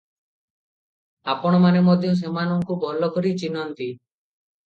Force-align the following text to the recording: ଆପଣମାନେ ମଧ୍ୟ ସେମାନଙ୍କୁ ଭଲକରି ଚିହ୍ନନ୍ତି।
ଆପଣମାନେ 1.33 1.83
ମଧ୍ୟ 1.89 2.13
ସେମାନଙ୍କୁ 2.21 2.77
ଭଲକରି 2.85 3.35
ଚିହ୍ନନ୍ତି। 3.43 3.91